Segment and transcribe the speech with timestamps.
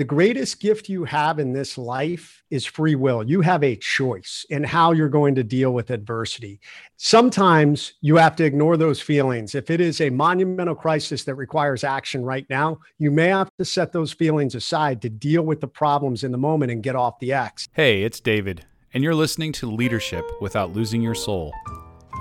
[0.00, 3.22] the greatest gift you have in this life is free will.
[3.22, 6.58] You have a choice in how you're going to deal with adversity.
[6.96, 9.54] Sometimes you have to ignore those feelings.
[9.54, 13.64] If it is a monumental crisis that requires action right now, you may have to
[13.66, 17.18] set those feelings aside to deal with the problems in the moment and get off
[17.18, 17.68] the X.
[17.74, 18.64] Hey, it's David,
[18.94, 21.52] and you're listening to Leadership Without Losing Your Soul,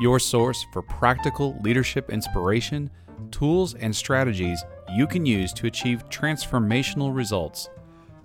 [0.02, 2.90] your source for practical leadership inspiration,
[3.32, 7.70] tools, and strategies you can use to achieve transformational results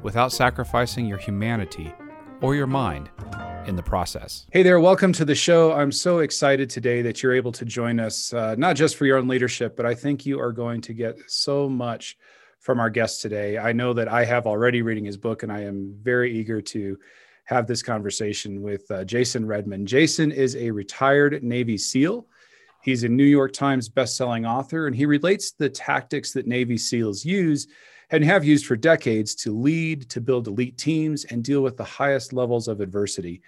[0.03, 1.93] without sacrificing your humanity
[2.41, 3.11] or your mind
[3.67, 4.47] in the process.
[4.51, 5.73] Hey there, welcome to the show.
[5.73, 9.19] I'm so excited today that you're able to join us, uh, not just for your
[9.19, 12.17] own leadership, but I think you are going to get so much
[12.61, 13.59] from our guest today.
[13.59, 16.99] I know that I have already reading his book, and I am very eager to
[17.45, 19.85] have this conversation with uh, Jason Redman.
[19.85, 22.27] Jason is a retired Navy SEAL.
[22.85, 27.25] He's a New York Times bestselling author, and he relates the tactics that Navy SEALs
[27.25, 27.67] use
[28.11, 31.85] and have used for decades to lead, to build elite teams, and deal with the
[31.85, 33.41] highest levels of adversity.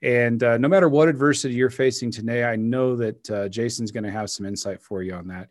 [0.00, 4.04] And uh, no matter what adversity you're facing today, I know that uh, Jason's going
[4.04, 5.50] to have some insight for you on that.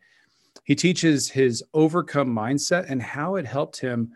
[0.64, 4.10] He teaches his overcome mindset and how it helped him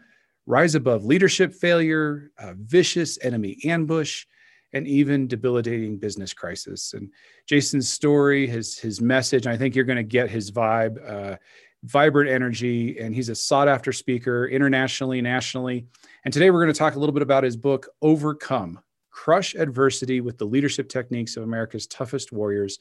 [0.47, 4.27] rise above leadership failure, vicious enemy ambush,
[4.73, 6.95] and even debilitating business crisis.
[6.95, 7.11] And
[7.47, 11.37] Jason's story, his his message, I think you're going to get his vibe, uh,
[11.85, 15.87] vibrant energy, and he's a sought after speaker internationally, nationally.
[16.25, 20.21] And today we're going to talk a little bit about his book, Overcome: Crush Adversity
[20.21, 22.79] with the Leadership Techniques of America's Toughest Warriors.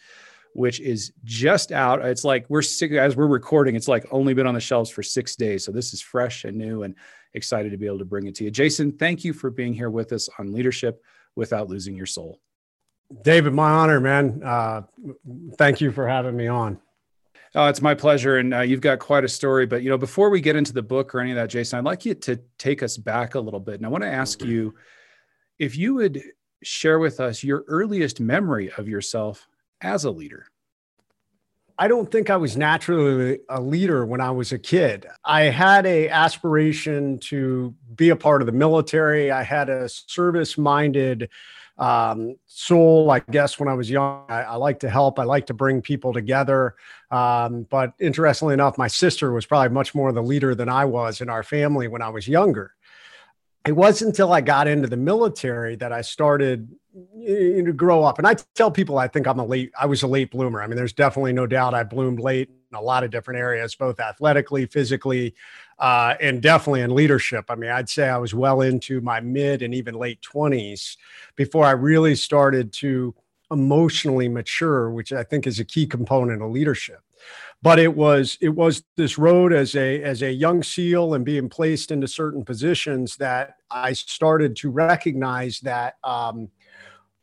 [0.57, 2.05] Which is just out.
[2.05, 3.75] It's like we're as we're recording.
[3.75, 5.65] It's like only been on the shelves for six days.
[5.65, 6.95] So this is fresh and new, and
[7.33, 8.51] excited to be able to bring it to you.
[8.51, 11.03] Jason, thank you for being here with us on leadership
[11.35, 12.39] without losing your soul.
[13.23, 14.41] David, my honor, man.
[14.43, 14.81] Uh,
[15.57, 16.79] thank you for having me on.
[17.53, 18.37] Oh, it's my pleasure.
[18.37, 19.65] And uh, you've got quite a story.
[19.65, 21.85] But, you know, before we get into the book or any of that, Jason, I'd
[21.85, 23.75] like you to take us back a little bit.
[23.75, 24.75] And I want to ask you
[25.59, 26.21] if you would
[26.63, 29.47] share with us your earliest memory of yourself
[29.81, 30.47] as a leader.
[31.77, 35.07] I don't think I was naturally a leader when I was a kid.
[35.25, 39.29] I had a aspiration to be a part of the military.
[39.29, 41.29] I had a service minded
[41.77, 44.23] um, soul, I guess, when I was young.
[44.29, 46.75] I, I like to help, I like to bring people together.
[47.11, 51.19] Um, but interestingly enough, my sister was probably much more the leader than I was
[51.19, 52.73] in our family when I was younger.
[53.65, 56.69] It wasn't until I got into the military that I started
[57.13, 58.17] you grow up.
[58.17, 60.61] And I tell people I think I'm a late, I was a late bloomer.
[60.61, 63.75] I mean, there's definitely no doubt I bloomed late in a lot of different areas,
[63.75, 65.35] both athletically, physically,
[65.79, 67.45] uh, and definitely in leadership.
[67.49, 70.95] I mean, I'd say I was well into my mid and even late 20s
[71.35, 73.13] before I really started to
[73.51, 76.99] emotionally mature, which I think is a key component of leadership.
[77.61, 81.49] But it was it was this road as a as a young SEAL and being
[81.49, 86.49] placed into certain positions that I started to recognize that um,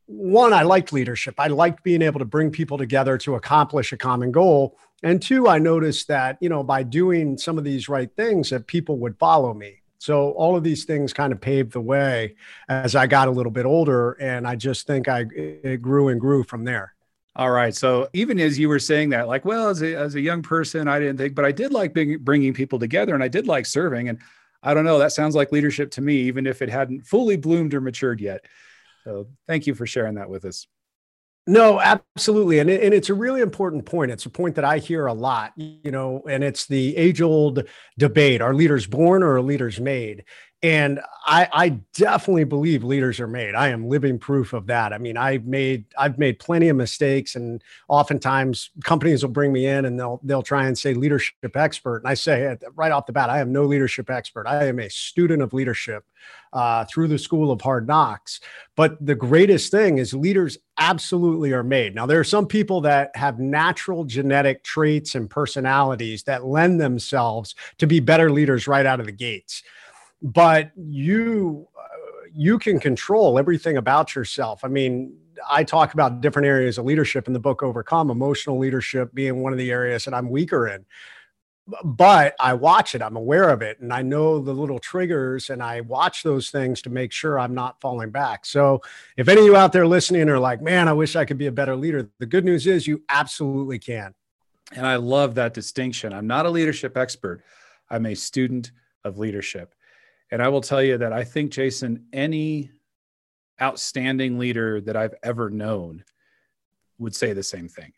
[0.07, 1.35] one, I liked leadership.
[1.39, 4.79] I liked being able to bring people together to accomplish a common goal.
[5.03, 8.67] And two, I noticed that, you know, by doing some of these right things, that
[8.67, 9.83] people would follow me.
[9.99, 12.35] So all of these things kind of paved the way
[12.69, 14.13] as I got a little bit older.
[14.13, 16.95] And I just think I it grew and grew from there.
[17.35, 17.75] All right.
[17.75, 20.87] So even as you were saying that, like, well, as a, as a young person,
[20.87, 23.65] I didn't think, but I did like being, bringing people together and I did like
[23.65, 24.09] serving.
[24.09, 24.19] And
[24.63, 27.73] I don't know, that sounds like leadership to me, even if it hadn't fully bloomed
[27.73, 28.45] or matured yet.
[29.05, 30.67] So thank you for sharing that with us.
[31.47, 32.61] No, absolutely.
[32.61, 34.13] And, it, and it's a really important point.
[34.13, 37.65] It's a point that I hear a lot, you know, and it's the age old
[37.99, 40.25] debate are leaders born or are leaders made?
[40.65, 43.57] And I, I definitely believe leaders are made.
[43.57, 44.93] I am living proof of that.
[44.93, 49.67] I mean, I've made I've made plenty of mistakes, and oftentimes companies will bring me
[49.67, 53.13] in and they'll they'll try and say leadership expert, and I say right off the
[53.13, 54.47] bat, I am no leadership expert.
[54.47, 56.05] I am a student of leadership
[56.53, 58.41] uh, through the School of Hard Knocks.
[58.77, 61.95] But the greatest thing is leaders absolutely are made.
[61.95, 67.55] Now, there are some people that have natural genetic traits and personalities that lend themselves
[67.79, 69.63] to be better leaders right out of the gates
[70.23, 71.83] but you uh,
[72.33, 74.65] you can control everything about yourself.
[74.65, 75.15] I mean,
[75.51, 79.53] I talk about different areas of leadership in the book Overcome, emotional leadership being one
[79.53, 80.87] of the areas that I'm weaker in.
[81.85, 85.63] But I watch it, I'm aware of it, and I know the little triggers, and
[85.63, 88.45] I watch those things to make sure I'm not falling back.
[88.45, 88.81] So,
[89.17, 91.47] if any of you out there listening are like, man, I wish I could be
[91.47, 94.15] a better leader, the good news is you absolutely can.
[94.75, 96.13] And I love that distinction.
[96.13, 97.43] I'm not a leadership expert,
[97.91, 98.73] I'm a student
[99.05, 99.75] of leadership.
[100.31, 102.71] And I will tell you that I think, Jason, any
[103.61, 106.05] outstanding leader that I've ever known
[106.99, 107.93] would say the same thing.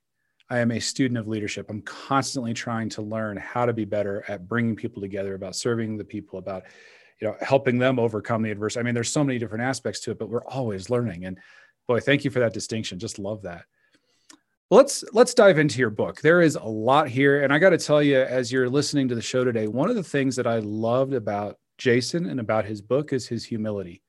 [0.51, 1.71] I am a student of leadership.
[1.71, 5.97] I'm constantly trying to learn how to be better at bringing people together, about serving
[5.97, 6.65] the people, about
[7.21, 10.11] you know helping them overcome the adversity i mean there's so many different aspects to
[10.11, 11.25] it but we're always learning.
[11.25, 11.39] And
[11.87, 12.99] boy thank you for that distinction.
[12.99, 13.65] Just love that.
[14.71, 16.21] Let's let's dive into your book.
[16.21, 17.43] There is a lot here.
[17.43, 19.97] And i got to tell you as you're listening to the show today one of
[19.97, 24.03] the things that i loved about jason and about his book is his humility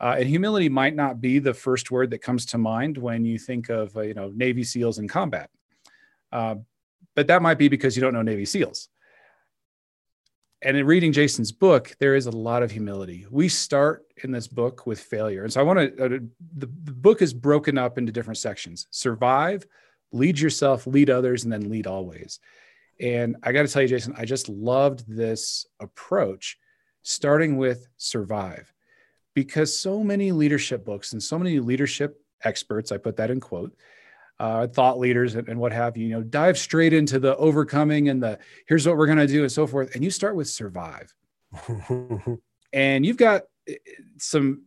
[0.00, 3.38] uh, and humility might not be the first word that comes to mind when you
[3.38, 5.50] think of uh, you know navy seals in combat
[6.32, 6.54] uh,
[7.14, 8.88] but that might be because you don't know navy seals
[10.60, 13.26] and in reading Jason's book, there is a lot of humility.
[13.30, 15.44] We start in this book with failure.
[15.44, 16.08] And so I want to, uh,
[16.56, 19.64] the, the book is broken up into different sections survive,
[20.10, 22.40] lead yourself, lead others, and then lead always.
[23.00, 26.58] And I got to tell you, Jason, I just loved this approach,
[27.02, 28.72] starting with survive,
[29.38, 33.72] because so many leadership books and so many leadership experts, I put that in quote,
[34.40, 38.08] uh, thought leaders and, and, what have you, you know, dive straight into the overcoming
[38.08, 38.36] and the
[38.66, 39.94] here's what we're going to do and so forth.
[39.94, 41.14] And you start with survive.
[42.72, 43.76] and you've got eh,
[44.16, 44.62] some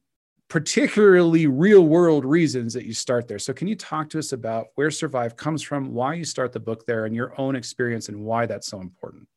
[0.48, 3.40] particularly real world reasons that you start there.
[3.40, 6.62] So, can you talk to us about where survive comes from, why you start the
[6.62, 9.28] book there, and your own experience and why that's so important?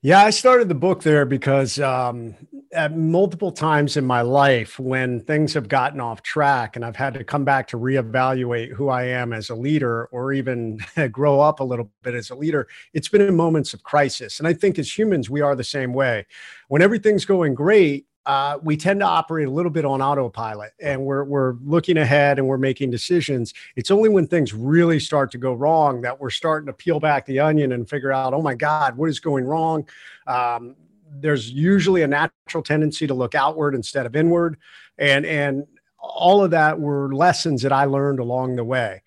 [0.00, 2.36] Yeah, I started the book there because um,
[2.72, 7.14] at multiple times in my life, when things have gotten off track and I've had
[7.14, 10.78] to come back to reevaluate who I am as a leader or even
[11.10, 14.38] grow up a little bit as a leader, it's been in moments of crisis.
[14.38, 16.26] And I think as humans, we are the same way.
[16.68, 21.02] When everything's going great, uh, we tend to operate a little bit on autopilot and
[21.02, 23.54] we're, we're looking ahead and we're making decisions.
[23.74, 27.24] It's only when things really start to go wrong that we're starting to peel back
[27.24, 29.88] the onion and figure out, oh my God, what is going wrong?
[30.26, 30.76] Um,
[31.10, 34.58] there's usually a natural tendency to look outward instead of inward.
[34.98, 35.66] And, and
[35.98, 39.02] all of that were lessons that I learned along the way.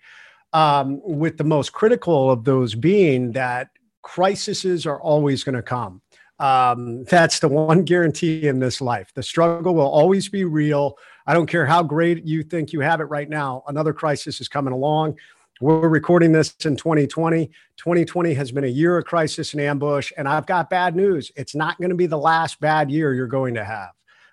[0.52, 3.68] Um, with the most critical of those being that
[4.02, 6.02] crises are always going to come.
[6.42, 9.12] Um, that's the one guarantee in this life.
[9.14, 10.98] The struggle will always be real.
[11.24, 14.48] I don't care how great you think you have it right now, another crisis is
[14.48, 15.16] coming along.
[15.60, 17.46] We're recording this in 2020.
[17.76, 20.10] 2020 has been a year of crisis and ambush.
[20.16, 21.30] And I've got bad news.
[21.36, 23.90] It's not going to be the last bad year you're going to have.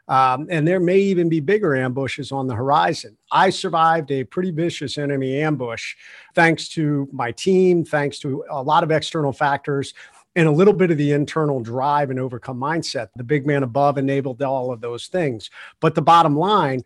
[0.07, 3.15] Um, and there may even be bigger ambushes on the horizon.
[3.31, 5.94] I survived a pretty vicious enemy ambush
[6.33, 9.94] thanks to my team, thanks to a lot of external factors
[10.39, 13.09] and a little bit of the internal drive and overcome mindset.
[13.18, 15.50] The big man above enabled all of those things.
[15.81, 16.86] But the bottom line,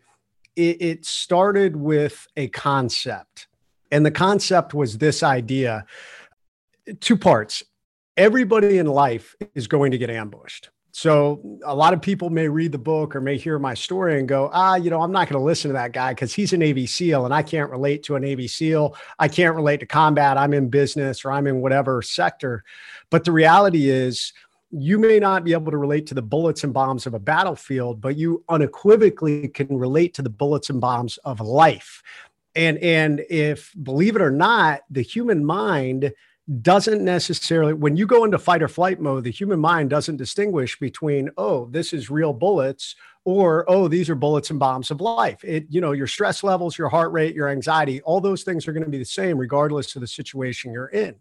[0.56, 3.46] it, it started with a concept.
[3.92, 5.86] And the concept was this idea
[6.98, 7.62] two parts.
[8.16, 10.70] Everybody in life is going to get ambushed.
[10.96, 14.28] So a lot of people may read the book or may hear my story and
[14.28, 16.56] go, ah, you know, I'm not going to listen to that guy because he's a
[16.56, 18.96] Navy SEAL and I can't relate to a Navy SEAL.
[19.18, 20.38] I can't relate to combat.
[20.38, 22.62] I'm in business or I'm in whatever sector.
[23.10, 24.32] But the reality is,
[24.70, 28.00] you may not be able to relate to the bullets and bombs of a battlefield,
[28.00, 32.04] but you unequivocally can relate to the bullets and bombs of life.
[32.54, 36.12] And and if believe it or not, the human mind
[36.60, 40.78] doesn't necessarily when you go into fight or flight mode the human mind doesn't distinguish
[40.78, 45.42] between oh this is real bullets or oh these are bullets and bombs of life.
[45.42, 48.74] It you know your stress levels your heart rate your anxiety all those things are
[48.74, 51.14] going to be the same regardless of the situation you're in.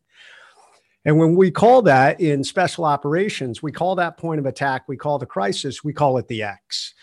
[1.06, 4.98] And when we call that in special operations we call that point of attack we
[4.98, 6.94] call the crisis we call it the x.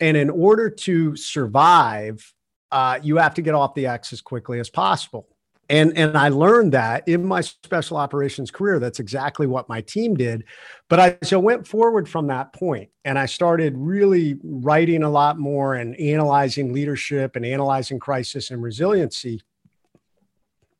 [0.00, 2.32] And in order to survive
[2.72, 5.28] uh, you have to get off the x as quickly as possible
[5.68, 8.78] and and I learned that in my special operations career.
[8.78, 10.44] That's exactly what my team did.
[10.88, 15.38] But I so went forward from that point, and I started really writing a lot
[15.38, 19.42] more and analyzing leadership and analyzing crisis and resiliency.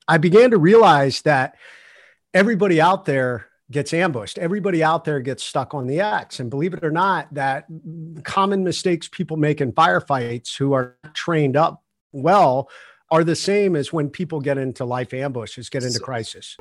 [0.08, 1.56] I began to realize that
[2.32, 4.38] everybody out there gets ambushed.
[4.38, 6.38] Everybody out there gets stuck on the X.
[6.38, 7.66] And believe it or not, that
[8.22, 12.68] common mistakes people make in firefights who are trained up well
[13.10, 16.56] are the same as when people get into life ambushes, get into so, crisis.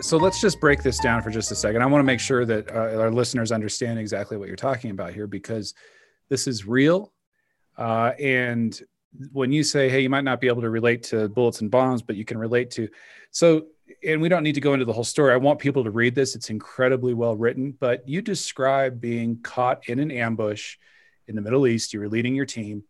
[0.00, 1.82] So let's just break this down for just a second.
[1.82, 5.12] I want to make sure that uh, our listeners understand exactly what you're talking about
[5.12, 5.74] here because
[6.28, 7.12] this is real.
[7.78, 8.78] Uh, and
[9.32, 12.02] when you say, hey, you might not be able to relate to bullets and bombs,
[12.02, 12.88] but you can relate to.
[13.30, 13.66] So,
[14.04, 15.32] and we don't need to go into the whole story.
[15.32, 16.34] I want people to read this.
[16.34, 20.76] It's incredibly well written, but you describe being caught in an ambush
[21.28, 21.94] in the Middle East.
[21.94, 22.82] You were leading your team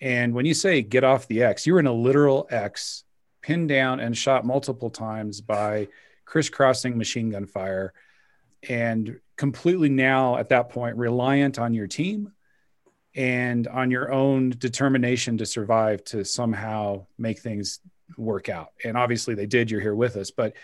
[0.00, 3.04] and when you say get off the X, you're in a literal X,
[3.42, 5.88] pinned down and shot multiple times by
[6.24, 7.92] crisscrossing machine gun fire,
[8.68, 12.32] and completely now at that point reliant on your team
[13.14, 17.80] and on your own determination to survive to somehow make things
[18.18, 18.72] work out.
[18.84, 19.70] And obviously they did.
[19.70, 20.54] You're here with us, but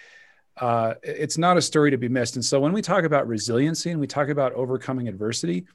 [0.58, 2.36] uh, it's not a story to be missed.
[2.36, 5.66] And so when we talk about resiliency and we talk about overcoming adversity,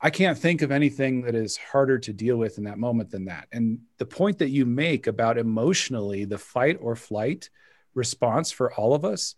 [0.00, 3.24] I can't think of anything that is harder to deal with in that moment than
[3.26, 3.48] that.
[3.50, 7.48] And the point that you make about emotionally the fight or flight
[7.94, 9.34] response for all of us,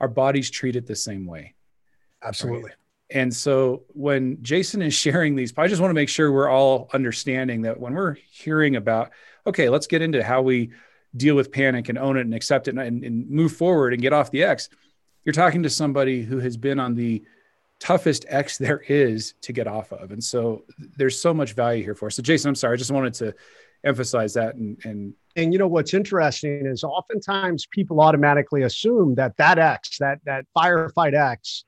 [0.00, 1.54] our bodies treat it the same way.
[2.22, 2.64] Absolutely.
[2.64, 2.74] Right?
[3.10, 6.88] And so when Jason is sharing these, I just want to make sure we're all
[6.92, 9.10] understanding that when we're hearing about,
[9.46, 10.72] okay, let's get into how we
[11.16, 14.12] deal with panic and own it and accept it and, and move forward and get
[14.12, 14.68] off the X.
[15.24, 17.22] You're talking to somebody who has been on the
[17.82, 20.12] toughest X there is to get off of.
[20.12, 20.64] And so
[20.96, 22.16] there's so much value here for us.
[22.16, 23.34] So Jason, I'm sorry, I just wanted to
[23.84, 29.36] emphasize that and, and and you know what's interesting is oftentimes people automatically assume that
[29.38, 31.64] that X, that that firefight X,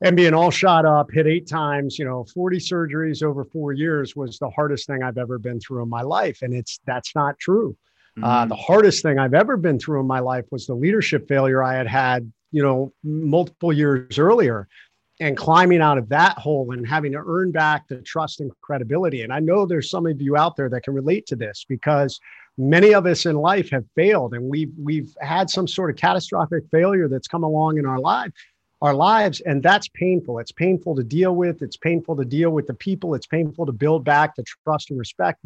[0.00, 4.14] and being all shot up, hit eight times, you know, 40 surgeries over four years
[4.14, 6.42] was the hardest thing I've ever been through in my life.
[6.42, 7.76] And it's that's not true.
[8.18, 8.24] Mm-hmm.
[8.24, 11.62] Uh, the hardest thing I've ever been through in my life was the leadership failure
[11.62, 14.68] I had had, you know, multiple years earlier
[15.20, 19.22] and climbing out of that hole and having to earn back the trust and credibility.
[19.22, 22.20] And I know there's some of you out there that can relate to this because
[22.56, 26.64] many of us in life have failed and we've we've had some sort of catastrophic
[26.70, 28.32] failure that's come along in our life
[28.80, 30.38] our lives and that's painful.
[30.38, 31.62] It's painful to deal with.
[31.62, 33.14] It's painful to deal with the people.
[33.14, 35.40] It's painful to build back the trust and respect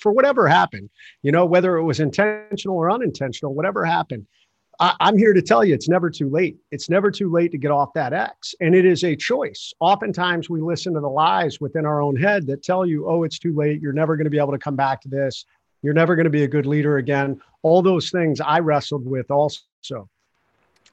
[0.00, 0.90] for whatever happened
[1.22, 4.26] you know whether it was intentional or unintentional whatever happened
[4.80, 7.58] I, i'm here to tell you it's never too late it's never too late to
[7.58, 11.60] get off that x and it is a choice oftentimes we listen to the lies
[11.60, 14.30] within our own head that tell you oh it's too late you're never going to
[14.30, 15.44] be able to come back to this
[15.82, 19.30] you're never going to be a good leader again all those things i wrestled with
[19.30, 20.08] also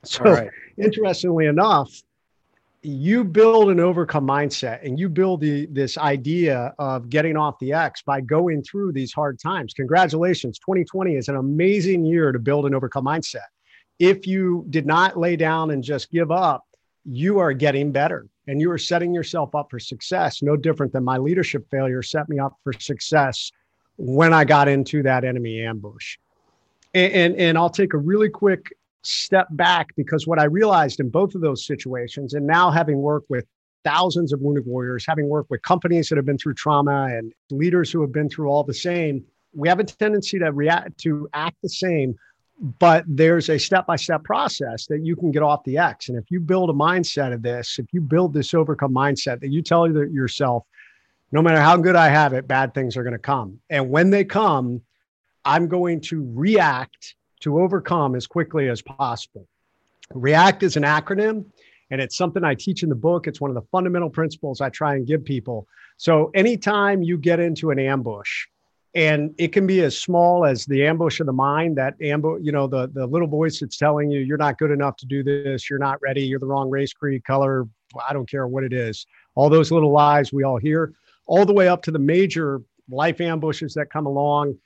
[0.03, 0.49] so, right.
[0.77, 1.91] interestingly enough,
[2.81, 7.73] you build an overcome mindset and you build the, this idea of getting off the
[7.73, 9.73] X by going through these hard times.
[9.73, 10.59] Congratulations.
[10.59, 13.47] 2020 is an amazing year to build an overcome mindset.
[13.99, 16.63] If you did not lay down and just give up,
[17.05, 20.41] you are getting better and you are setting yourself up for success.
[20.41, 23.51] No different than my leadership failure set me up for success
[23.97, 26.17] when I got into that enemy ambush.
[26.93, 31.09] And, and, and I'll take a really quick step back because what I realized in
[31.09, 33.45] both of those situations, and now having worked with
[33.83, 37.91] thousands of wounded warriors, having worked with companies that have been through trauma and leaders
[37.91, 41.57] who have been through all the same, we have a tendency to react to act
[41.63, 42.15] the same,
[42.59, 46.09] but there's a step-by-step process that you can get off the X.
[46.09, 49.49] And if you build a mindset of this, if you build this overcome mindset that
[49.49, 50.63] you tell yourself,
[51.31, 53.59] no matter how good I have it, bad things are going to come.
[53.69, 54.81] And when they come,
[55.45, 59.47] I'm going to react to overcome as quickly as possible.
[60.13, 61.45] REACT is an acronym,
[61.91, 63.27] and it's something I teach in the book.
[63.27, 65.67] It's one of the fundamental principles I try and give people.
[65.97, 68.47] So, anytime you get into an ambush,
[68.95, 72.51] and it can be as small as the ambush of the mind that ambush you
[72.51, 75.69] know the the little voice that's telling you you're not good enough to do this.
[75.69, 76.21] You're not ready.
[76.21, 77.67] You're the wrong race creed color.
[78.07, 79.05] I don't care what it is.
[79.35, 80.93] All those little lies we all hear
[81.25, 84.57] all the way up to the major life ambushes that come along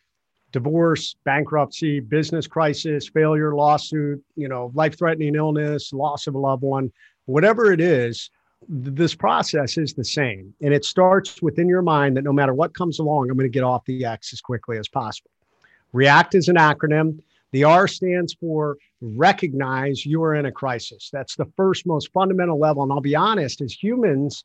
[0.53, 6.91] divorce, bankruptcy, business crisis, failure, lawsuit, you know, life-threatening illness, loss of a loved one,
[7.25, 8.29] whatever it is,
[8.67, 10.53] this process is the same.
[10.61, 13.53] And it starts within your mind that no matter what comes along, I'm going to
[13.53, 15.31] get off the X as quickly as possible.
[15.93, 17.19] REACT is an acronym.
[17.51, 21.09] The R stands for recognize you are in a crisis.
[21.13, 22.83] That's the first most fundamental level.
[22.83, 24.43] And I'll be honest, as humans,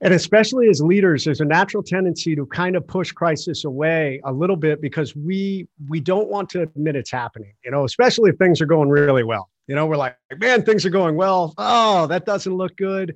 [0.00, 4.32] and especially as leaders there's a natural tendency to kind of push crisis away a
[4.32, 8.36] little bit because we we don't want to admit it's happening you know especially if
[8.36, 11.54] things are going really well you know we're like man things are going well.
[11.56, 13.14] Oh that doesn't look good.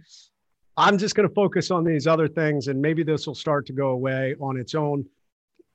[0.77, 3.73] I'm just going to focus on these other things and maybe this will start to
[3.73, 5.05] go away on its own.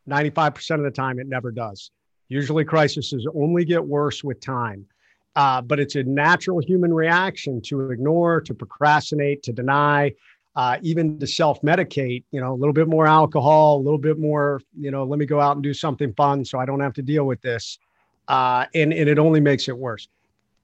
[0.09, 1.91] 95% of the time it never does.
[2.29, 4.85] Usually crises only get worse with time.
[5.35, 10.11] Uh, but it's a natural human reaction to ignore to procrastinate to deny
[10.55, 14.17] uh, even to self medicate, you know, a little bit more alcohol, a little bit
[14.17, 16.93] more, you know, let me go out and do something fun so I don't have
[16.93, 17.77] to deal with this.
[18.27, 20.07] Uh, and, and it only makes it worse.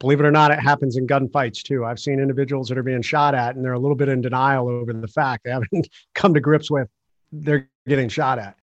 [0.03, 1.86] Believe it or not, it happens in gunfights too.
[1.86, 4.67] I've seen individuals that are being shot at and they're a little bit in denial
[4.67, 6.89] over the fact they haven't come to grips with
[7.31, 8.57] they're getting shot at.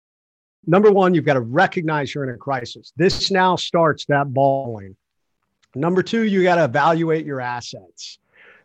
[0.66, 2.90] Number one, you've got to recognize you're in a crisis.
[2.96, 4.96] This now starts that balling.
[5.74, 8.18] Number two, you got to evaluate your assets.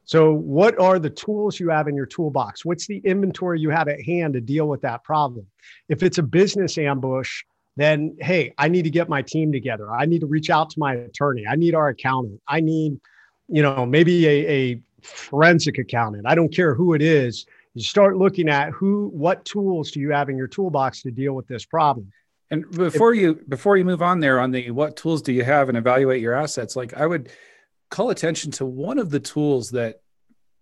[0.05, 2.63] So, what are the tools you have in your toolbox?
[2.63, 5.45] What's the inventory you have at hand to deal with that problem?
[5.89, 7.43] If it's a business ambush,
[7.77, 9.91] then hey, I need to get my team together.
[9.91, 11.45] I need to reach out to my attorney.
[11.49, 12.41] I need our accountant.
[12.47, 12.99] I need,
[13.47, 16.25] you know, maybe a, a forensic accountant.
[16.27, 17.45] I don't care who it is.
[17.73, 21.33] You start looking at who, what tools do you have in your toolbox to deal
[21.33, 22.11] with this problem?
[22.49, 25.43] And before if, you before you move on there on the what tools do you
[25.43, 27.31] have and evaluate your assets, like I would
[27.89, 30.01] call attention to one of the tools that,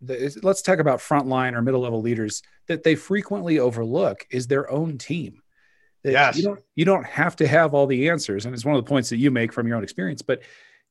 [0.02, 4.70] that let's talk about frontline or middle level leaders that they frequently overlook is their
[4.70, 5.42] own team.
[6.04, 6.38] Yes.
[6.38, 8.46] You don't, you don't have to have all the answers.
[8.46, 10.42] And it's one of the points that you make from your own experience, but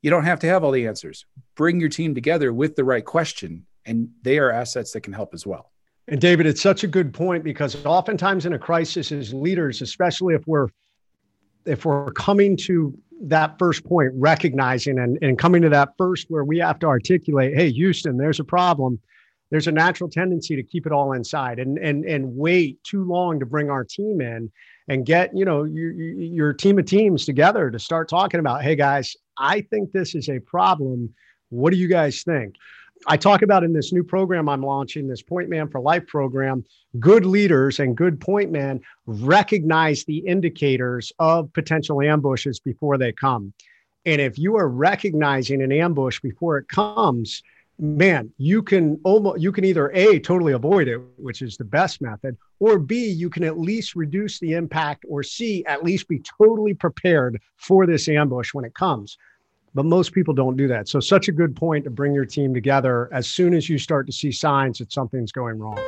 [0.02, 1.26] you don't have to have all the answers.
[1.56, 5.34] Bring your team together with the right question, and they are assets that can help
[5.34, 5.72] as well.
[6.06, 10.34] And David, it's such a good point because oftentimes in a crisis as leaders, especially
[10.34, 10.68] if we're
[11.66, 16.44] if we're coming to that first point, recognizing and, and coming to that first where
[16.44, 18.98] we have to articulate, hey, Houston, there's a problem.
[19.50, 23.40] There's a natural tendency to keep it all inside and and and wait too long
[23.40, 24.50] to bring our team in
[24.88, 28.76] and get you know your, your team of teams together to start talking about, hey
[28.76, 31.14] guys, I think this is a problem.
[31.50, 32.56] What do you guys think?
[33.06, 36.64] I talk about in this new program I'm launching, this Point Man for Life program,
[36.98, 43.52] good leaders and good point men recognize the indicators of potential ambushes before they come.
[44.04, 47.42] And if you are recognizing an ambush before it comes,
[47.78, 52.00] man, you can almost you can either A totally avoid it, which is the best
[52.00, 56.20] method, or B, you can at least reduce the impact, or C, at least be
[56.38, 59.16] totally prepared for this ambush when it comes
[59.74, 60.88] but most people don't do that.
[60.88, 64.06] So, such a good point to bring your team together as soon as you start
[64.06, 65.78] to see signs that something's going wrong.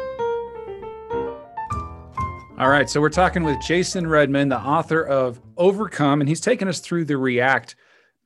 [2.58, 2.88] All right.
[2.88, 7.06] So, we're talking with Jason Redman, the author of Overcome, and he's taken us through
[7.06, 7.74] the React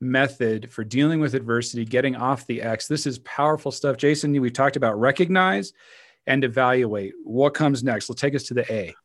[0.01, 2.87] method for dealing with adversity, getting off the X.
[2.87, 3.97] This is powerful stuff.
[3.97, 5.73] Jason, we talked about recognize
[6.27, 7.13] and evaluate.
[7.23, 8.09] What comes next?
[8.09, 8.95] Let's take us to the A.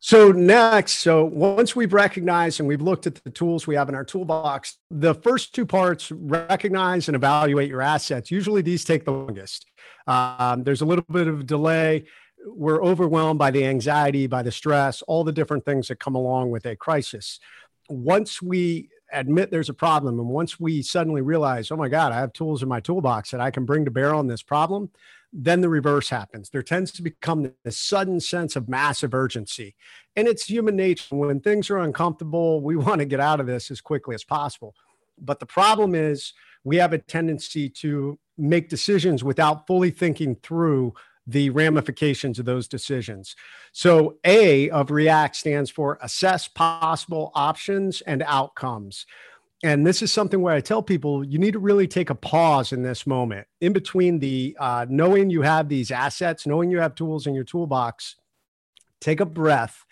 [0.00, 3.96] So next, so once we've recognized and we've looked at the tools we have in
[3.96, 8.30] our toolbox, the first two parts, recognize and evaluate your assets.
[8.30, 9.66] Usually these take the longest.
[10.06, 12.04] Um, there's a little bit of delay.
[12.46, 16.50] We're overwhelmed by the anxiety, by the stress, all the different things that come along
[16.50, 17.40] with a crisis.
[17.88, 22.16] Once we admit there's a problem and once we suddenly realize, oh my God, I
[22.16, 24.90] have tools in my toolbox that I can bring to bear on this problem,
[25.32, 26.50] then the reverse happens.
[26.50, 29.76] There tends to become this sudden sense of massive urgency.
[30.16, 31.16] And it's human nature.
[31.16, 34.74] When things are uncomfortable, we want to get out of this as quickly as possible.
[35.20, 36.32] But the problem is,
[36.64, 40.94] we have a tendency to make decisions without fully thinking through
[41.28, 43.36] the ramifications of those decisions.
[43.72, 49.06] So, A of REACT stands for assess possible options and outcomes
[49.64, 52.72] and this is something where I tell people you need to really take a pause
[52.72, 56.94] in this moment, in between the uh, knowing you have these assets, knowing you have
[56.94, 58.16] tools in your toolbox.
[59.00, 59.84] Take a breath.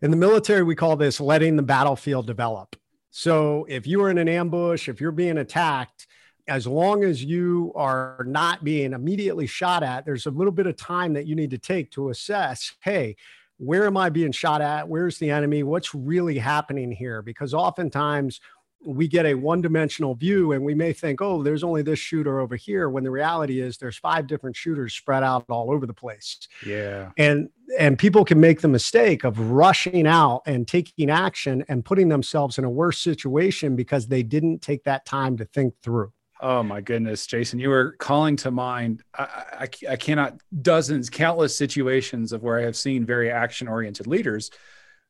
[0.00, 2.76] In the military, we call this letting the battlefield develop.
[3.10, 6.06] So if you are in an ambush, if you're being attacked,
[6.48, 10.76] as long as you are not being immediately shot at, there's a little bit of
[10.76, 13.16] time that you need to take to assess hey,
[13.58, 14.88] where am I being shot at?
[14.88, 15.62] Where's the enemy?
[15.62, 17.22] What's really happening here?
[17.22, 18.40] Because oftentimes,
[18.84, 22.40] we get a one dimensional view and we may think, oh, there's only this shooter
[22.40, 25.94] over here, when the reality is there's five different shooters spread out all over the
[25.94, 26.48] place.
[26.66, 27.10] Yeah.
[27.16, 32.08] And and people can make the mistake of rushing out and taking action and putting
[32.08, 36.12] themselves in a worse situation because they didn't take that time to think through.
[36.42, 39.04] Oh my goodness, Jason, you were calling to mind.
[39.16, 39.22] I,
[39.60, 44.50] I, I cannot dozens, countless situations of where I have seen very action oriented leaders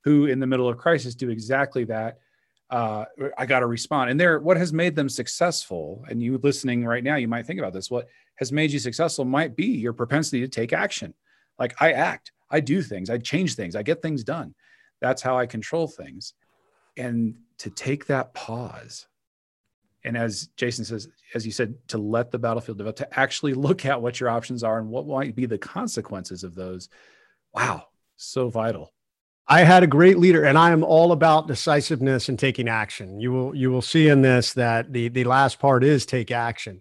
[0.05, 2.19] who, in the middle of crisis, do exactly that
[2.69, 3.07] uh,
[3.39, 4.11] I got to respond.
[4.11, 7.59] And there, what has made them successful, and you listening right now, you might think
[7.59, 7.91] about this.
[7.91, 11.15] What has made you successful might be your propensity to take action.
[11.59, 14.55] Like I act, I do things, I change things, I get things done.
[15.01, 16.35] That's how I control things.
[16.99, 19.07] And to take that pause,
[20.05, 23.85] and as Jason says, as you said, to let the battlefield develop, to actually look
[23.87, 26.89] at what your options are and what might be the consequences of those.
[27.55, 27.87] Wow,
[28.17, 28.93] so vital.
[29.47, 33.21] I had a great leader, and I am all about decisiveness and taking action.
[33.21, 36.81] You will you will see in this that the the last part is take action.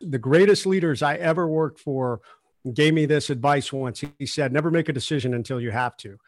[0.00, 2.20] The greatest leaders I ever worked for
[2.74, 4.04] gave me this advice once.
[4.18, 6.18] He said, "Never make a decision until you have to."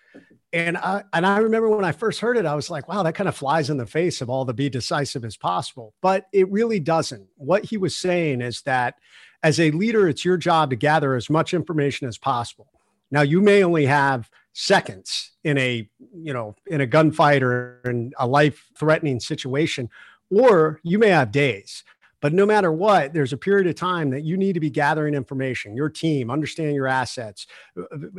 [0.55, 3.17] And I and I remember when I first heard it, I was like, "Wow, that
[3.17, 6.49] kind of flies in the face of all the be decisive as possible." But it
[6.49, 7.27] really doesn't.
[7.37, 8.95] What he was saying is that
[9.43, 12.69] as a leader, it's your job to gather as much information as possible.
[13.11, 18.13] Now, you may only have seconds in a you know in a gunfight or in
[18.21, 19.91] a life threatening situation
[20.31, 21.83] or you may have days
[22.25, 25.13] but no matter what there's a period of time that you need to be gathering
[25.13, 27.47] information your team understand your assets.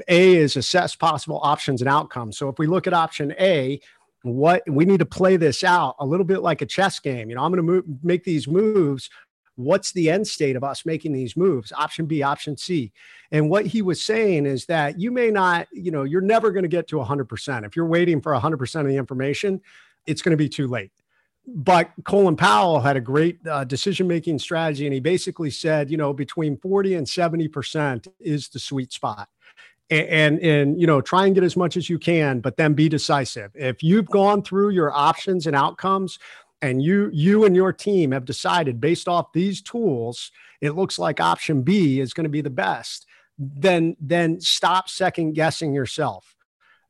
[0.08, 2.38] A is assess possible options and outcomes.
[2.38, 3.80] So if we look at option a
[4.22, 7.32] what we need to play this out a little bit like a chess game.
[7.32, 9.10] You know i'm going to make these moves.
[9.56, 11.72] What's the end state of us making these moves?
[11.72, 12.91] Option b option c.
[13.32, 16.62] And what he was saying is that you may not you know you're never going
[16.62, 19.62] to get to 100% if you're waiting for 100% of the information
[20.06, 20.91] it's going to be too late
[21.47, 25.97] but Colin Powell had a great uh, decision making strategy, and he basically said, you
[25.97, 29.29] know, between 40 and 70% is the sweet spot.
[29.91, 32.73] And, and, and you know try and get as much as you can but then
[32.73, 36.17] be decisive if you've gone through your options and outcomes
[36.63, 41.19] and you you and your team have decided based off these tools it looks like
[41.19, 43.05] option b is going to be the best
[43.38, 46.35] then then stop second guessing yourself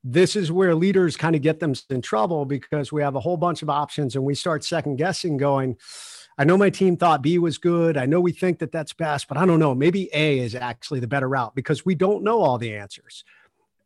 [0.07, 3.37] this is where leaders kind of get them in trouble because we have a whole
[3.37, 5.75] bunch of options and we start second guessing going
[6.37, 7.97] i know my team thought b was good.
[7.97, 9.73] I know we think that that's best but i don't know.
[9.73, 13.23] Maybe a is actually the better route because we don't know all the answers.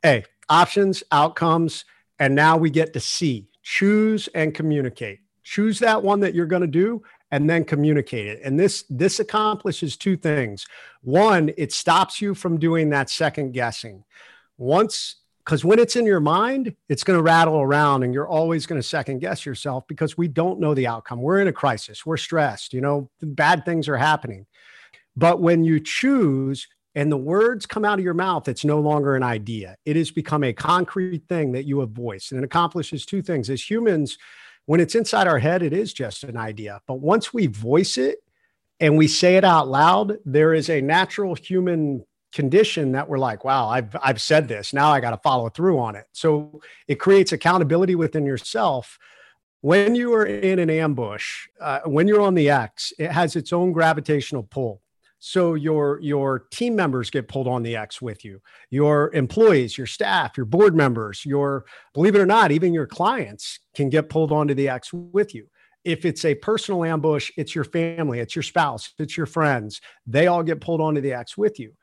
[0.05, 1.85] A options outcomes
[2.19, 5.19] and now we get to c choose and communicate.
[5.43, 7.01] Choose that one that you're going to do
[7.31, 8.41] and then communicate it.
[8.43, 10.67] And this this accomplishes two things.
[11.01, 14.03] One it stops you from doing that second guessing.
[14.57, 15.15] Once
[15.49, 18.79] because when it's in your mind it's going to rattle around and you're always going
[18.79, 22.17] to second guess yourself because we don't know the outcome we're in a crisis we're
[22.17, 24.45] stressed you know bad things are happening
[25.15, 29.15] but when you choose and the words come out of your mouth, it's no longer
[29.15, 29.77] an idea.
[29.85, 32.31] It has become a concrete thing that you have voiced.
[32.31, 33.49] And it accomplishes two things.
[33.49, 34.17] As humans,
[34.65, 36.81] when it's inside our head, it is just an idea.
[36.87, 38.19] But once we voice it
[38.79, 43.43] and we say it out loud, there is a natural human condition that we're like,
[43.43, 44.73] wow, I've, I've said this.
[44.73, 46.05] Now I got to follow through on it.
[46.11, 48.97] So it creates accountability within yourself.
[49.61, 53.51] When you are in an ambush, uh, when you're on the X, it has its
[53.51, 54.81] own gravitational pull.
[55.19, 58.41] So your your team members get pulled on the X with you.
[58.69, 63.59] Your employees, your staff, your board members, your believe it or not, even your clients
[63.75, 65.49] can get pulled onto the X with you.
[65.83, 69.81] If it's a personal ambush, it's your family, it's your spouse, it's your friends.
[70.07, 71.73] They all get pulled onto the X with you.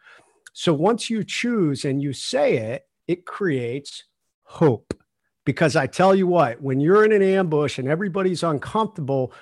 [0.59, 4.05] So once you choose and you say it, it creates
[4.45, 4.95] hope.
[5.45, 9.35] Because I tell you what, when you're in an ambush and everybody's uncomfortable,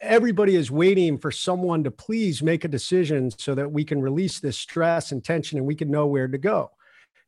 [0.00, 4.38] everybody is waiting for someone to please make a decision so that we can release
[4.38, 6.70] this stress and tension and we can know where to go.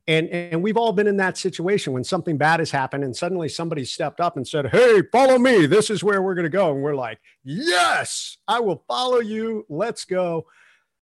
[0.07, 3.49] And, and we've all been in that situation when something bad has happened and suddenly
[3.49, 5.65] somebody stepped up and said, Hey, follow me.
[5.65, 6.71] This is where we're going to go.
[6.71, 9.65] And we're like, Yes, I will follow you.
[9.67, 10.47] Let's go.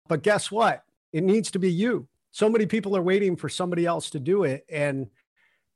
[0.07, 0.83] But guess what?
[1.13, 2.07] It needs to be you.
[2.35, 4.65] So many people are waiting for somebody else to do it.
[4.69, 5.07] And,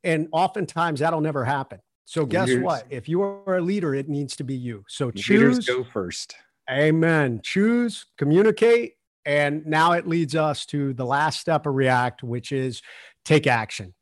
[0.04, 1.78] and oftentimes that'll never happen.
[2.04, 2.62] So guess Leaders.
[2.62, 2.84] what?
[2.90, 4.84] If you are a leader, it needs to be you.
[4.86, 5.30] So choose.
[5.30, 6.36] Leaders go first.
[6.70, 7.40] Amen.
[7.42, 12.82] Choose, communicate, and now it leads us to the last step of React, which is
[13.24, 13.94] take action.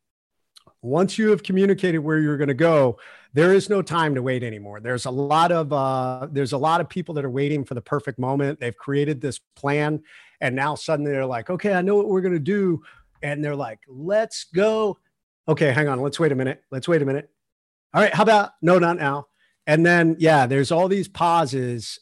[0.83, 2.99] Once you have communicated where you're going to go,
[3.35, 4.81] there is no time to wait anymore.
[4.81, 7.83] There's a lot of uh, there's a lot of people that are waiting for the
[7.83, 8.59] perfect moment.
[8.59, 10.03] They've created this plan,
[10.41, 12.83] and now suddenly they're like, "Okay, I know what we're going to do,"
[13.23, 14.99] and they're like, "Let's go."
[15.49, 16.01] Okay, hang on.
[16.01, 16.63] Let's wait a minute.
[16.71, 17.31] Let's wait a minute
[17.95, 19.29] all right, how about no, not now?
[19.67, 22.01] And then, yeah, there's all these pauses.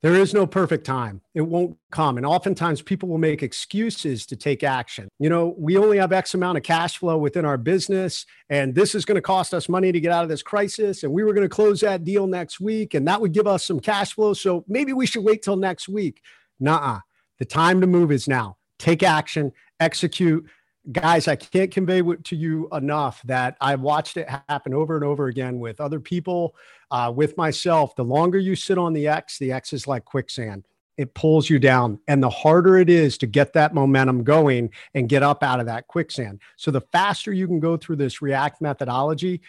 [0.00, 1.20] There is no perfect time.
[1.34, 2.16] It won't come.
[2.16, 5.08] And oftentimes people will make excuses to take action.
[5.18, 8.94] You know, we only have X amount of cash flow within our business, and this
[8.94, 11.02] is going to cost us money to get out of this crisis.
[11.02, 13.64] And we were going to close that deal next week, and that would give us
[13.64, 14.34] some cash flow.
[14.34, 16.22] So maybe we should wait till next week.
[16.60, 17.00] Nah,
[17.38, 18.56] the time to move is now.
[18.78, 20.48] Take action, execute,
[20.92, 25.26] guys, I can't convey to you enough that I've watched it happen over and over
[25.26, 26.54] again with other people,
[26.90, 27.94] uh, with myself.
[27.94, 30.66] The longer you sit on the X, the X is like quicksand.
[30.96, 32.00] It pulls you down.
[32.08, 35.66] And the harder it is to get that momentum going and get up out of
[35.66, 36.40] that quicksand.
[36.56, 39.42] So the faster you can go through this React methodology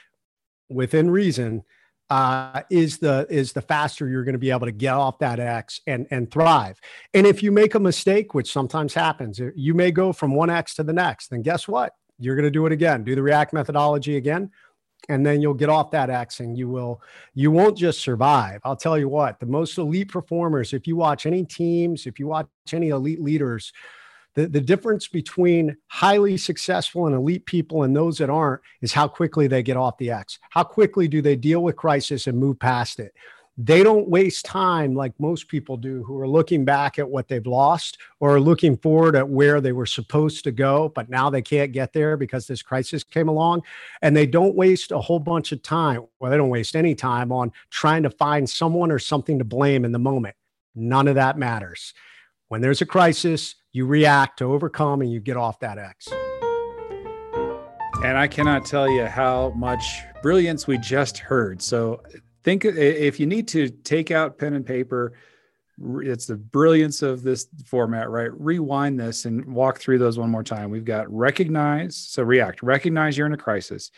[0.70, 1.64] within reason,
[2.10, 5.40] uh, is the is the faster you're going to be able to get off that
[5.40, 6.80] X and and thrive.
[7.14, 10.50] And if you make a mistake, which sometimes happens, uh, you may go from one
[10.50, 11.30] X to the next.
[11.30, 11.94] Then guess what?
[12.18, 13.04] You're going to do it again.
[13.04, 14.52] Do the React methodology again,
[15.08, 17.02] and then you'll get off that X, and you will
[17.36, 18.60] you won't just survive.
[18.64, 19.40] I'll tell you what.
[19.40, 23.72] The most elite performers, if you watch any teams, if you watch any elite leaders,
[24.40, 29.06] the, the difference between highly successful and elite people and those that aren't is how
[29.06, 30.40] quickly they get off the X.
[30.50, 33.14] How quickly do they deal with crisis and move past it?
[33.58, 37.46] They don't waste time like most people do who are looking back at what they've
[37.46, 41.74] lost or looking forward at where they were supposed to go, but now they can't
[41.74, 43.64] get there because this crisis came along.
[44.02, 46.06] And they don't waste a whole bunch of time.
[46.22, 49.84] Well, they don't waste any time on trying to find someone or something to blame
[49.84, 50.38] in the moment.
[50.74, 51.94] None of that matters.
[52.48, 56.08] When there's a crisis, you react to overcome and you get off that X.
[58.04, 61.62] And I cannot tell you how much brilliance we just heard.
[61.62, 62.02] So
[62.44, 65.14] think if you need to take out pen and paper,
[66.02, 68.32] it's the brilliance of this format, right?
[68.40, 70.70] Rewind this and walk through those one more time.
[70.70, 73.92] We've got recognize, so react, recognize you're in a crisis.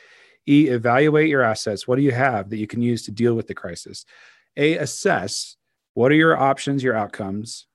[0.48, 1.88] E, evaluate your assets.
[1.88, 4.06] What do you have that you can use to deal with the crisis?
[4.58, 5.56] A, assess
[5.94, 7.68] what are your options, your outcomes.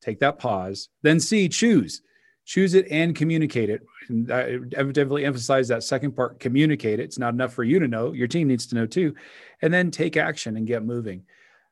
[0.00, 0.88] Take that pause.
[1.02, 2.02] Then C, choose.
[2.44, 3.82] Choose it and communicate it.
[4.08, 7.04] And I definitely emphasize that second part communicate it.
[7.04, 9.14] It's not enough for you to know, your team needs to know too.
[9.60, 11.24] And then take action and get moving.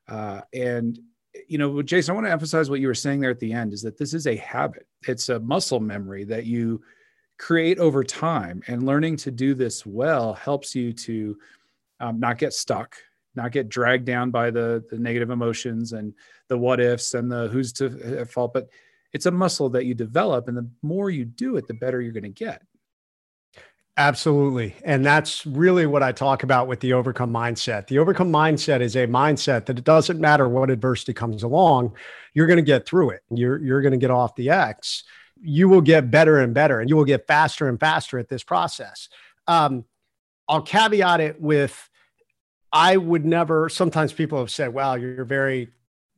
[0.07, 0.99] Uh, and
[1.47, 3.73] you know, Jason, I want to emphasize what you were saying there at the end
[3.73, 4.87] is that this is a habit.
[5.07, 6.81] It's a muscle memory that you
[7.37, 8.61] create over time.
[8.67, 11.37] And learning to do this well helps you to
[11.99, 12.95] um, not get stuck,
[13.37, 16.13] not get dragged down by the, the negative emotions and
[16.49, 18.53] the what ifs and the who's to fault.
[18.53, 18.67] But
[19.13, 20.47] it's a muscle that you develop.
[20.47, 22.61] And the more you do it, the better you're going to get.
[23.97, 24.75] Absolutely.
[24.83, 27.87] And that's really what I talk about with the overcome mindset.
[27.87, 31.93] The overcome mindset is a mindset that it doesn't matter what adversity comes along,
[32.35, 33.21] you're going to get through it.
[33.31, 35.03] You're you're going to get off the X.
[35.41, 38.43] You will get better and better and you will get faster and faster at this
[38.43, 39.09] process.
[39.47, 39.85] Um,
[40.47, 41.89] I'll caveat it with
[42.71, 45.69] I would never sometimes people have said, "Well, you're very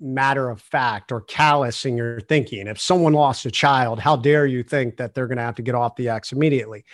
[0.02, 2.68] matter of fact or callous in your thinking.
[2.68, 5.62] If someone lost a child, how dare you think that they're going to have to
[5.62, 6.86] get off the X immediately?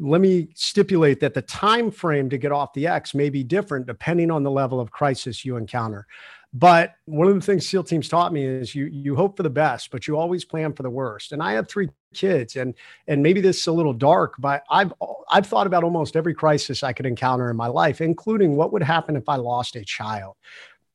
[0.00, 3.86] let me stipulate that the time frame to get off the X may be different
[3.86, 6.06] depending on the level of crisis you encounter.
[6.54, 9.50] But one of the things SEAL teams taught me is you you hope for the
[9.50, 11.32] best, but you always plan for the worst.
[11.32, 12.74] And I have three kids, and
[13.06, 14.92] and maybe this is a little dark, but I've
[15.30, 18.82] I've thought about almost every crisis I could encounter in my life, including what would
[18.82, 20.36] happen if I lost a child.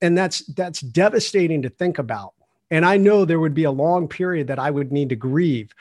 [0.01, 2.33] And that's that's devastating to think about.
[2.71, 5.71] And I know there would be a long period that I would need to grieve.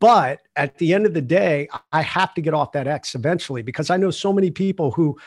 [0.00, 3.62] But at the end of the day, I have to get off that X eventually
[3.62, 5.18] because I know so many people who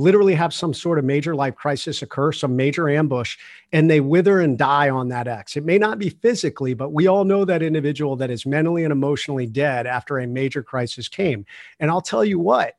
[0.00, 3.36] literally have some sort of major life crisis occur, some major ambush,
[3.72, 5.56] and they wither and die on that X.
[5.56, 8.92] It may not be physically, but we all know that individual that is mentally and
[8.92, 11.44] emotionally dead after a major crisis came.
[11.78, 12.74] And I'll tell you what,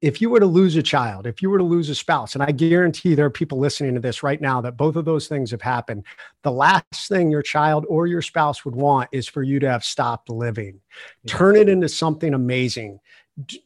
[0.00, 2.42] if you were to lose a child, if you were to lose a spouse, and
[2.42, 5.50] I guarantee there are people listening to this right now that both of those things
[5.50, 6.04] have happened,
[6.42, 9.82] the last thing your child or your spouse would want is for you to have
[9.82, 10.80] stopped living.
[11.24, 11.34] Yeah.
[11.34, 13.00] Turn it into something amazing.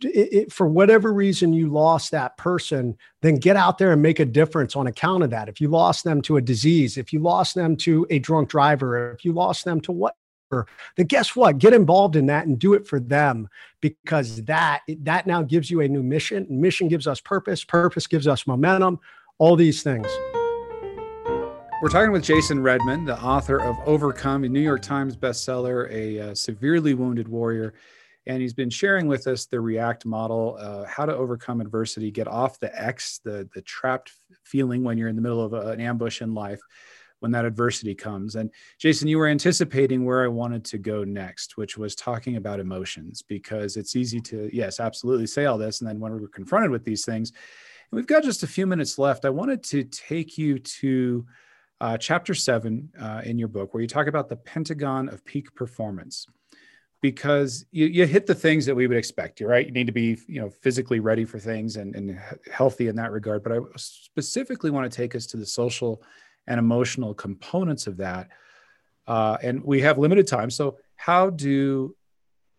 [0.03, 4.25] It, for whatever reason you lost that person, then get out there and make a
[4.25, 5.49] difference on account of that.
[5.49, 9.13] If you lost them to a disease, if you lost them to a drunk driver,
[9.13, 10.15] if you lost them to what
[10.97, 11.59] then guess what?
[11.59, 13.49] Get involved in that and do it for them
[13.81, 16.47] because that that now gives you a new mission.
[16.51, 17.65] Mission gives us purpose.
[17.65, 18.99] Purpose gives us momentum.
[19.39, 20.07] All these things.
[21.83, 26.31] We're talking with Jason Redman, the author of Overcome, a New York Times bestseller, a
[26.31, 27.75] uh, severely wounded warrior.
[28.27, 32.29] And he's been sharing with us the React model, uh, how to overcome adversity, get
[32.29, 34.13] off the X, the, the trapped
[34.45, 36.61] feeling when you're in the middle of a, an ambush in life,
[37.19, 38.37] when that adversity comes.
[38.37, 42.61] And Jason, you were anticipating where I wanted to go next, which was talking about
[42.61, 45.81] emotions, because it's easy to, yes, absolutely say all this.
[45.81, 47.33] And then when we are confronted with these things,
[47.91, 51.27] we've got just a few minutes left, I wanted to take you to
[51.81, 55.53] uh, chapter seven uh, in your book, where you talk about the Pentagon of peak
[55.55, 56.27] performance.
[57.03, 59.67] Because you, you hit the things that we would expect, you right.
[59.67, 62.19] You need to be, you know, physically ready for things and, and
[62.51, 63.43] healthy in that regard.
[63.43, 66.01] But I specifically want to take us to the social
[66.47, 68.29] and emotional components of that.
[69.07, 70.49] Uh, and we have limited time.
[70.49, 71.95] So how do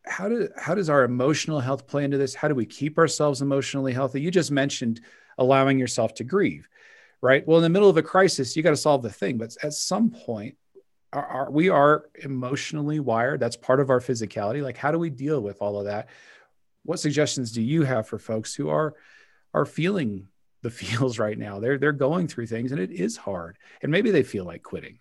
[0.06, 2.36] how do how does our emotional health play into this?
[2.36, 4.22] How do we keep ourselves emotionally healthy?
[4.22, 5.00] You just mentioned
[5.38, 6.68] allowing yourself to grieve,
[7.22, 7.48] right?
[7.48, 9.74] Well, in the middle of a crisis, you got to solve the thing, but at
[9.74, 10.58] some point,
[11.14, 13.40] are, are, we are emotionally wired.
[13.40, 14.62] That's part of our physicality.
[14.64, 16.10] Like, how do we deal with all of that?
[16.84, 18.96] What suggestions do you have for folks who are
[19.54, 20.28] are feeling
[20.64, 21.60] the feels right now.
[21.60, 23.58] They're they're going through things and it is hard.
[23.84, 24.98] And maybe they feel like quitting.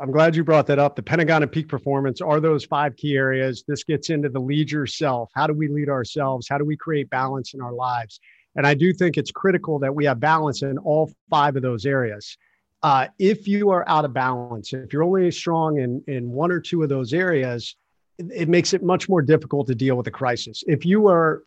[0.00, 0.96] I'm glad you brought that up.
[0.96, 3.62] The Pentagon and peak performance are those five key areas.
[3.68, 5.30] This gets into the lead yourself.
[5.32, 6.48] How do we lead ourselves?
[6.48, 8.18] How do we create balance in our lives?
[8.56, 11.86] And I do think it's critical that we have balance in all five of those
[11.86, 12.36] areas.
[12.82, 16.60] Uh, if you are out of balance, if you're only strong in, in one or
[16.60, 17.76] two of those areas,
[18.18, 20.64] it, it makes it much more difficult to deal with a crisis.
[20.66, 21.44] If you are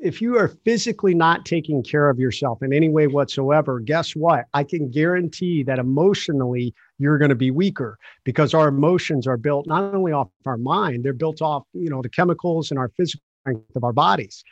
[0.00, 4.44] if you are physically not taking care of yourself in any way whatsoever, guess what?
[4.54, 9.66] I can guarantee that emotionally you're going to be weaker because our emotions are built
[9.66, 13.24] not only off our mind, they're built off, you know, the chemicals and our physical
[13.40, 14.44] strength of our bodies.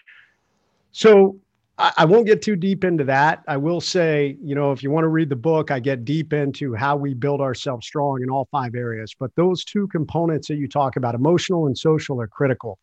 [0.92, 1.38] So
[1.96, 3.42] I, won't get too deep into that.
[3.48, 6.32] I will say, you know, if you want to read the book, I get deep
[6.32, 9.14] into how we build ourselves strong in all five areas.
[9.18, 12.78] But those two components that you talk about, emotional and social, are critical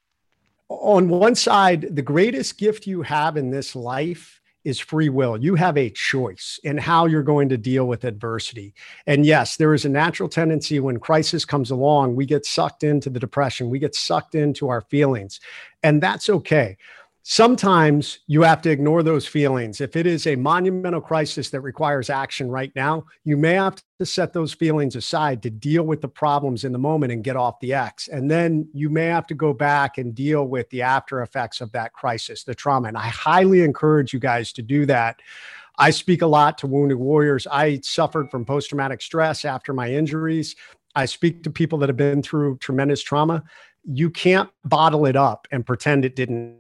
[0.69, 5.41] on one side, the greatest gift you have in this life is free will.
[5.41, 8.73] You have a choice in how you're going to deal with adversity.
[9.05, 13.09] And yes, there is a natural tendency when crisis comes along, we get sucked into
[13.09, 15.39] the depression, we get sucked into our feelings,
[15.83, 16.75] and that's okay.
[17.29, 19.81] Sometimes you have to ignore those feelings.
[19.81, 24.05] If it is a monumental crisis that requires action right now, you may have to
[24.05, 27.59] set those feelings aside to deal with the problems in the moment and get off
[27.59, 28.07] the X.
[28.07, 31.69] And then you may have to go back and deal with the after effects of
[31.73, 32.87] that crisis, the trauma.
[32.87, 35.19] And I highly encourage you guys to do that.
[35.77, 37.45] I speak a lot to wounded warriors.
[37.51, 40.55] I suffered from post traumatic stress after my injuries.
[40.95, 43.43] I speak to people that have been through tremendous trauma.
[43.83, 46.57] You can't bottle it up and pretend it didn't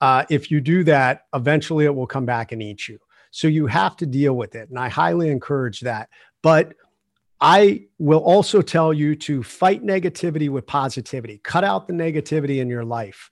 [0.00, 2.98] uh, if you do that, eventually it will come back and eat you.
[3.30, 4.68] So you have to deal with it.
[4.70, 6.08] And I highly encourage that.
[6.42, 6.74] But
[7.40, 12.68] I will also tell you to fight negativity with positivity, cut out the negativity in
[12.68, 13.30] your life.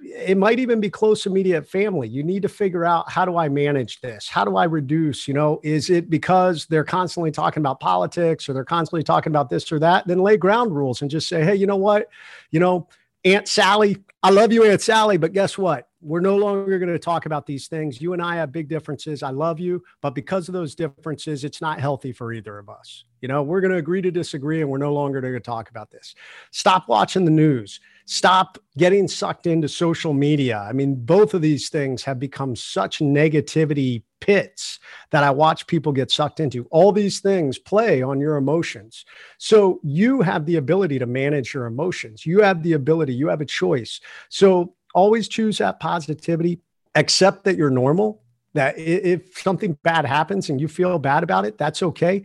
[0.00, 2.08] It might even be close immediate family.
[2.08, 4.28] You need to figure out how do I manage this?
[4.28, 5.26] How do I reduce?
[5.28, 9.48] You know, is it because they're constantly talking about politics or they're constantly talking about
[9.48, 10.06] this or that?
[10.06, 12.08] Then lay ground rules and just say, hey, you know what?
[12.50, 12.88] You know,
[13.24, 15.88] Aunt Sally, I love you, Aunt Sally, but guess what?
[16.02, 18.00] We're no longer going to talk about these things.
[18.00, 19.22] You and I have big differences.
[19.22, 23.04] I love you, but because of those differences, it's not healthy for either of us.
[23.22, 25.70] You know, we're going to agree to disagree and we're no longer going to talk
[25.70, 26.14] about this.
[26.50, 27.80] Stop watching the news.
[28.06, 30.58] Stop getting sucked into social media.
[30.58, 34.78] I mean, both of these things have become such negativity pits
[35.10, 36.66] that I watch people get sucked into.
[36.70, 39.04] All these things play on your emotions.
[39.38, 42.26] So you have the ability to manage your emotions.
[42.26, 44.00] You have the ability, you have a choice.
[44.28, 46.60] So always choose that positivity,
[46.94, 48.23] accept that you're normal
[48.54, 52.22] that if something bad happens and you feel bad about it, that's okay.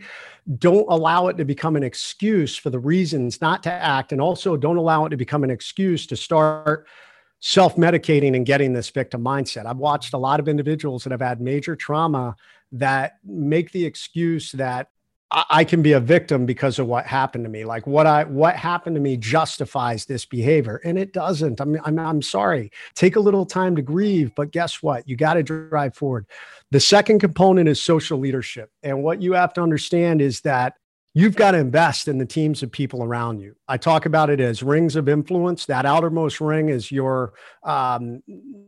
[0.58, 4.12] Don't allow it to become an excuse for the reasons not to act.
[4.12, 6.86] And also don't allow it to become an excuse to start
[7.40, 9.66] self medicating and getting this victim mindset.
[9.66, 12.36] I've watched a lot of individuals that have had major trauma
[12.72, 14.88] that make the excuse that
[15.32, 17.64] I can be a victim because of what happened to me.
[17.64, 21.60] Like what I what happened to me justifies this behavior, and it doesn't.
[21.60, 22.72] I'm I'm, I'm sorry.
[22.94, 25.08] Take a little time to grieve, but guess what?
[25.08, 26.26] You got to drive forward.
[26.72, 30.74] The second component is social leadership, and what you have to understand is that
[31.12, 33.56] you've got to invest in the teams of people around you.
[33.66, 35.66] I talk about it as rings of influence.
[35.66, 37.32] That outermost ring is your
[37.64, 38.22] um,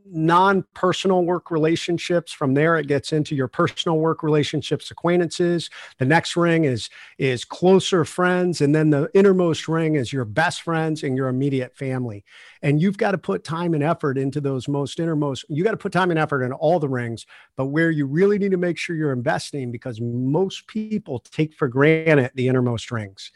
[0.07, 2.33] non personal work relationships.
[2.33, 5.71] From there, it gets into your personal work relationships, acquaintances.
[5.99, 8.61] The next ring is, is closer friends.
[8.61, 12.25] And then the innermost ring is your best friends and your immediate family.
[12.63, 15.45] And you've got to put time and effort into those most innermost.
[15.49, 18.39] You got to put time and effort in all the rings, but where you really
[18.39, 23.33] need to make sure you're investing because most people take for granted the innermost rings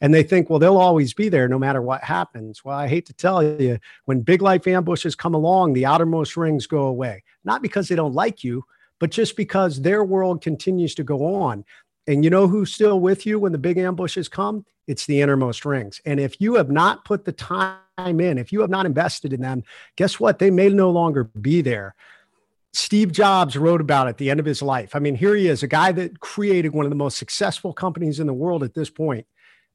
[0.00, 2.64] and they think, well, they'll always be there no matter what happens.
[2.64, 6.66] Well, I hate to tell you, when big life ambushes come along, the outermost rings
[6.66, 8.64] go away, not because they don't like you,
[8.98, 11.64] but just because their world continues to go on.
[12.06, 14.64] And you know who's still with you when the big ambushes come?
[14.86, 16.00] It's the innermost rings.
[16.04, 19.40] And if you have not put the time in, if you have not invested in
[19.40, 19.62] them,
[19.96, 20.38] guess what?
[20.38, 21.94] They may no longer be there.
[22.72, 24.96] Steve Jobs wrote about at the end of his life.
[24.96, 28.20] I mean, here he is, a guy that created one of the most successful companies
[28.20, 29.26] in the world at this point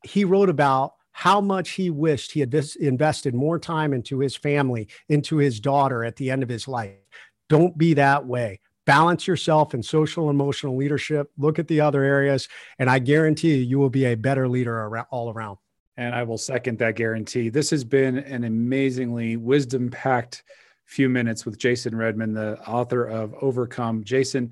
[0.06, 4.88] he wrote about how much he wished he had invested more time into his family,
[5.10, 6.96] into his daughter at the end of his life.
[7.48, 8.60] Don't be that way.
[8.86, 11.32] Balance yourself in social and emotional leadership.
[11.38, 12.48] Look at the other areas,
[12.80, 15.58] and I guarantee you, you will be a better leader around, all around.
[15.98, 17.50] And I will second that guarantee.
[17.50, 20.44] This has been an amazingly wisdom packed
[20.86, 24.04] few minutes with Jason Redman, the author of Overcome.
[24.04, 24.52] Jason,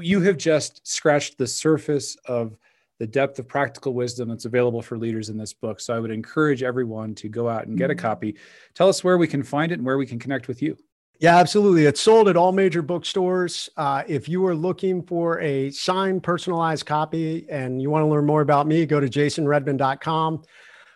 [0.00, 2.56] you have just scratched the surface of
[2.98, 5.80] the depth of practical wisdom that's available for leaders in this book.
[5.80, 8.06] So I would encourage everyone to go out and get a mm-hmm.
[8.06, 8.36] copy.
[8.74, 10.76] Tell us where we can find it and where we can connect with you.
[11.18, 11.86] Yeah, absolutely.
[11.86, 13.70] It's sold at all major bookstores.
[13.76, 18.26] Uh, if you are looking for a signed, personalized copy and you want to learn
[18.26, 20.42] more about me, go to jasonredman.com.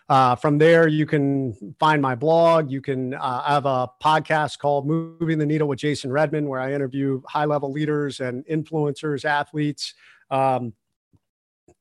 [0.09, 2.69] Uh, from there, you can find my blog.
[2.69, 6.73] You can uh, have a podcast called Moving the Needle with Jason Redman, where I
[6.73, 9.93] interview high level leaders and influencers, athletes.
[10.29, 10.73] Um,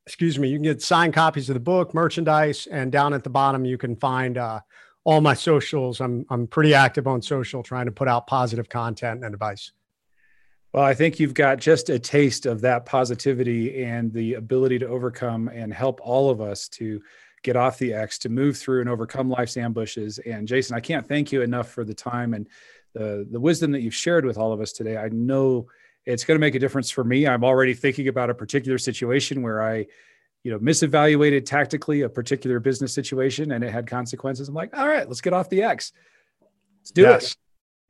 [0.07, 3.31] excuse me, you can get signed copies of the book, merchandise, and down at the
[3.31, 4.61] bottom you can find uh,
[5.05, 6.01] all my socials.
[6.01, 9.73] I'm I'm pretty active on social, trying to put out positive content and advice.
[10.73, 14.87] Well, I think you've got just a taste of that positivity and the ability to
[14.87, 17.03] overcome and help all of us to
[17.43, 20.19] get off the X, to move through and overcome life's ambushes.
[20.19, 22.49] And Jason, I can't thank you enough for the time and
[22.93, 24.97] the the wisdom that you've shared with all of us today.
[24.97, 25.67] I know
[26.07, 27.27] it's going to make a difference for me.
[27.27, 29.87] I'm already thinking about a particular situation where I,
[30.43, 34.49] you know, misevaluated tactically a particular business situation and it had consequences.
[34.49, 35.93] I'm like, all right, let's get off the X.
[36.81, 37.37] Let's do yes, it.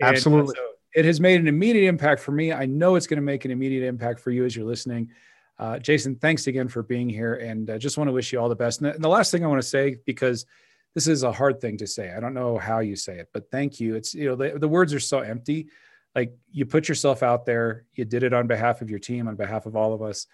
[0.04, 0.54] Absolutely.
[0.56, 0.62] So
[0.94, 2.52] it has made an immediate impact for me.
[2.52, 5.10] I know it's going to make an immediate impact for you as you're listening.
[5.58, 7.34] Uh, Jason, thanks again for being here.
[7.34, 8.80] And I uh, just want to wish you all the best.
[8.80, 10.46] And the, and the last thing I want to say, because
[10.94, 12.12] this is a hard thing to say.
[12.12, 13.94] I don't know how you say it, but thank you.
[13.94, 15.68] It's, you know, the, the words are so empty.
[16.16, 19.36] Like you put yourself out there, you did it on behalf of your team, on
[19.36, 20.26] behalf of all of us.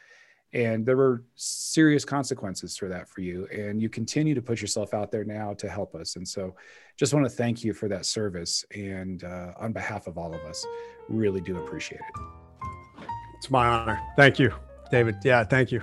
[0.56, 3.46] And there were serious consequences for that for you.
[3.52, 6.16] And you continue to put yourself out there now to help us.
[6.16, 6.56] And so
[6.96, 8.64] just want to thank you for that service.
[8.74, 10.64] And uh, on behalf of all of us,
[11.10, 13.06] really do appreciate it.
[13.36, 14.00] It's my honor.
[14.16, 14.50] Thank you,
[14.90, 15.16] David.
[15.22, 15.82] Yeah, thank you.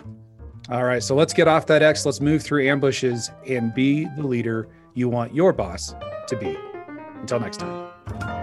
[0.69, 2.03] All right, so let's get off that X.
[2.03, 5.93] Let's move through ambushes and be the leader you want your boss
[6.27, 6.57] to be.
[7.21, 8.42] Until next time.